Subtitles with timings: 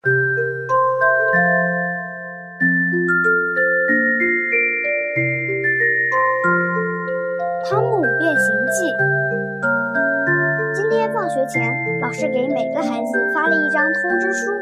[7.68, 8.92] 汤姆变形记》。
[10.72, 14.52] 今天放学前，老师给每个孩子发了一张通知书，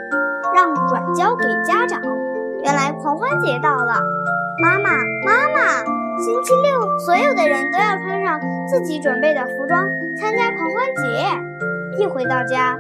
[0.55, 2.01] 让转交给家长。
[2.65, 3.93] 原来狂欢节到了，
[4.63, 4.91] 妈妈，
[5.23, 5.85] 妈妈，
[6.19, 9.87] 星期六所有的人都要穿上自己准备的服装
[10.19, 12.03] 参加狂欢节。
[12.03, 12.79] 一回到家，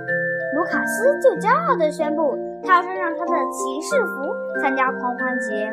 [0.54, 5.73] 卢卡斯就骄傲地宣布，他要穿上他的骑士服参加狂欢节。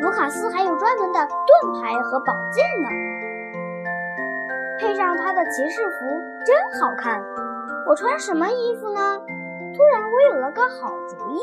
[0.00, 2.88] 卢卡斯还有专门的盾牌和宝剑呢，
[4.78, 5.96] 配上他的骑士服
[6.46, 7.20] 真好看。
[7.88, 9.20] 我穿什么衣服呢？
[9.74, 11.40] 突然，我有了个好主意。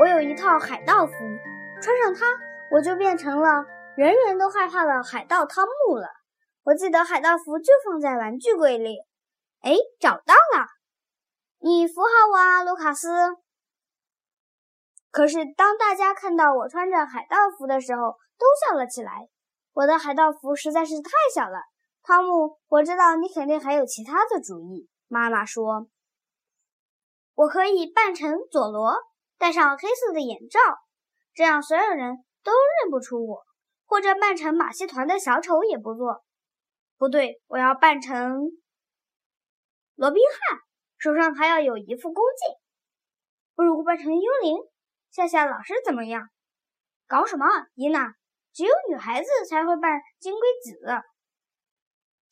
[0.00, 1.12] 我有一套海盗服，
[1.80, 2.26] 穿上它，
[2.70, 6.08] 我就变成了人人都害怕的海盗汤姆了。
[6.64, 8.96] 我记得海盗服就放在玩具柜里。
[9.62, 10.66] 哎，找到了！
[11.66, 13.08] 你扶好我啊，卢卡斯。
[15.10, 19.28] 可是当大家看到我穿着海盗服的时候，都笑了起来。
[19.72, 21.58] 我的海盗服实在是太小了。
[22.04, 24.88] 汤姆，我知道你肯定还有其他的主意。
[25.08, 25.88] 妈妈说，
[27.34, 28.94] 我可以扮成佐罗。
[29.36, 30.60] 戴上黑色的眼罩，
[31.34, 33.44] 这样所有人都认不出我。
[33.86, 36.22] 或者扮成马戏团的小丑也不错。
[36.96, 38.52] 不对，我要扮成
[39.96, 40.60] 罗宾汉，
[41.06, 42.58] 手上还要有一副弓箭。
[43.54, 44.58] 不如扮成幽灵，
[45.12, 46.28] 吓吓老师怎么样？
[47.06, 48.16] 搞什么，伊娜？
[48.52, 50.80] 只有女孩子才会扮金龟子。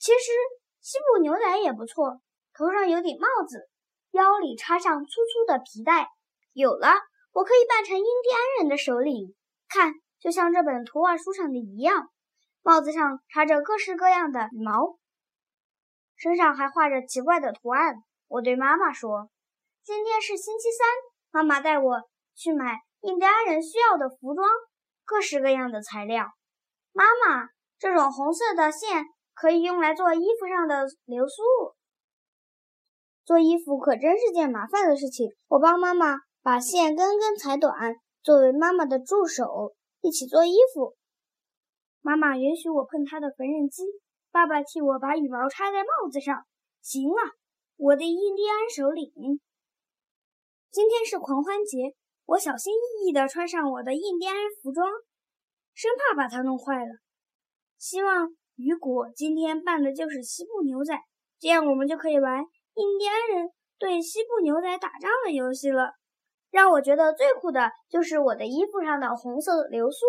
[0.01, 0.33] 其实
[0.81, 2.21] 西部牛仔也不错，
[2.53, 3.71] 头上有顶帽子，
[4.11, 6.09] 腰里插上粗粗的皮带。
[6.53, 6.89] 有了，
[7.31, 9.37] 我可以扮成印第安人的首领，
[9.69, 12.11] 看，就像这本图画书上的一样。
[12.63, 14.99] 帽子上插着各式各样的羽毛，
[16.17, 18.03] 身上还画着奇怪的图案。
[18.35, 19.31] 我对妈妈说
[19.87, 20.89] ：“今天是星期三，
[21.31, 22.03] 妈妈带我
[22.35, 24.45] 去买印第安人需要的服装，
[25.05, 26.27] 各式各样的材料。
[26.91, 29.05] 妈妈，这种红色的线
[29.35, 31.43] 可以用来做衣服上的流苏。
[33.25, 35.29] 做衣服可真是件麻烦的事情。
[35.47, 37.73] 我帮妈妈。”把线根根裁短，
[38.23, 40.95] 作为妈妈的助手，一起做衣服。
[42.03, 43.83] 妈妈允许我碰她的缝纫机，
[44.31, 46.45] 爸爸替我把羽毛插在帽子上。
[46.83, 47.17] 行了，
[47.77, 49.11] 我的印第安首领。
[50.71, 54.89] 今天是狂欢节，我小心翼翼地穿上我的印第安服装，
[55.75, 56.93] 生怕把它弄坏了。
[57.77, 60.97] 希望雨果今天扮的就是西部牛仔，
[61.41, 65.95] 这样我们就可以玩印第安人对西部牛仔打仗的游戏了。
[66.53, 70.07] 让我觉得最酷的就是我的衣服上的红色流苏，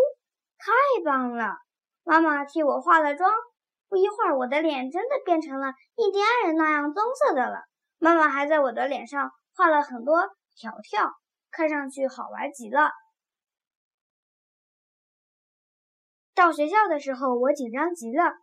[0.60, 0.72] 太
[1.04, 1.56] 棒了！
[2.04, 3.28] 妈妈替我化了妆，
[3.88, 7.64] 不一会儿，我的脸真的变成了印第安人那样棕色的了。
[7.98, 10.20] 妈妈还在我的脸上画了很多
[10.56, 11.12] 条条，
[11.52, 12.92] 看上去好玩极了。
[16.34, 18.34] 到学校的时候，我紧张极了。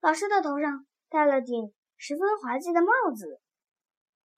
[0.00, 3.40] 老师的头上戴了顶十分滑稽的帽子，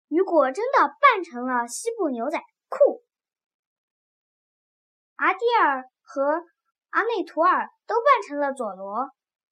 [0.08, 3.04] 雨果真的扮成了西部牛仔，裤！
[5.14, 6.44] 阿蒂尔和
[6.90, 9.10] 阿内图尔都扮成了佐罗，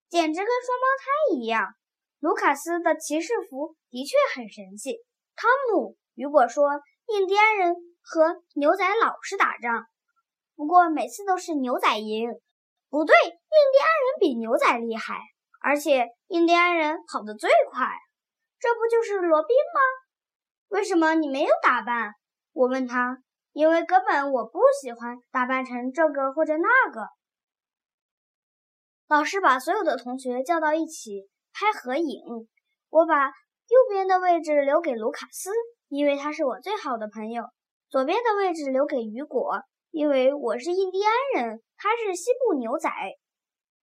[0.08, 1.68] 简直跟双胞胎一样。
[2.20, 4.98] 卢卡斯的骑士服的确很神气。
[5.36, 6.68] 汤姆，雨果说，
[7.06, 9.84] 印第安人和牛仔老是打仗，
[10.56, 12.30] 不过每次都是牛仔赢。
[12.88, 15.18] 不对，印第安人比牛仔厉害，
[15.60, 17.88] 而且印第安人跑得最快。
[18.58, 19.80] 这不就是罗宾吗？
[20.68, 22.12] 为什么你没有打扮？
[22.52, 23.18] 我问他。
[23.52, 27.06] 因为根本我不喜欢打扮成这个或者那个。
[29.14, 32.48] 老师把所有的同学叫到一起拍合影，
[32.90, 35.50] 我把右边的位置留给卢卡斯，
[35.86, 37.44] 因为他是我最好的朋友；
[37.88, 39.60] 左边的位置留给雨果，
[39.92, 42.90] 因为我是印第安人，他是西部牛仔。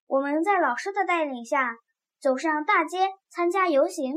[0.06, 1.78] 我们在老师的带领下
[2.19, 2.98] 走上大街
[3.30, 4.13] 参加游行，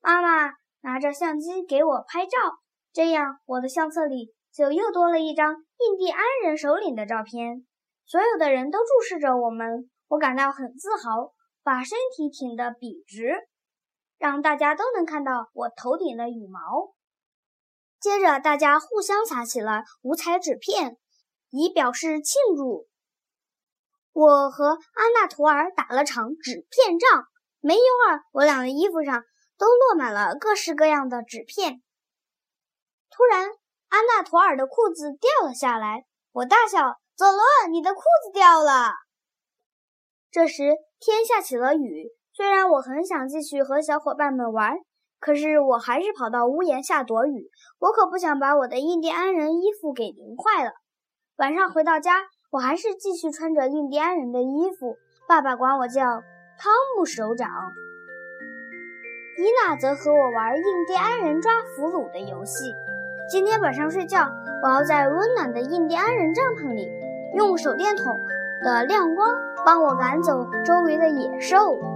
[0.00, 2.58] 妈妈拿着相机给我拍照，
[2.92, 4.34] 这样我的相册里。
[4.52, 7.64] 就又多了一张印第安人首领的照片，
[8.04, 11.32] 所有的人都注视着我们，我感到很自豪，
[11.62, 13.48] 把身体挺得笔直，
[14.18, 16.92] 让大家都能看到我头顶的羽毛。
[17.98, 20.98] 接着，大家互相撒起了五彩纸片，
[21.48, 22.86] 以表示庆祝。
[24.12, 27.24] 我和安娜图尔打了场纸片仗，
[27.60, 29.24] 没一会儿，我俩的衣服上
[29.56, 31.82] 都落满了各式各样的纸片。
[33.08, 33.48] 突然，
[33.88, 38.92] 安娜图尔的裤子掉了下来，我大笑：“佐罗，你的裤子掉了！”
[40.32, 40.62] 这时
[40.98, 42.08] 天下起了雨。
[42.34, 44.78] 虽然我很想继续和小伙伴们玩，
[45.20, 47.50] 可是我还是跑到屋檐下躲雨。
[47.78, 50.70] 我可不想把我的印第安人衣服给淋坏了。
[51.36, 54.96] 晚上回到家，我还是继续穿着印第安人的衣服。
[55.28, 57.50] 爸爸管我叫汤姆首长。
[59.36, 62.72] 伊娜则和我玩印第安人抓俘虏的游戏。
[63.30, 64.26] 今天晚上睡觉，
[64.62, 66.88] 我要在温暖的印第安人帐篷里，
[67.36, 68.18] 用手电筒
[68.62, 69.28] 的亮光
[69.64, 71.91] 帮我赶走周围的野兽。